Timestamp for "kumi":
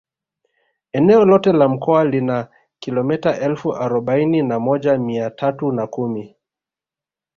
5.87-6.35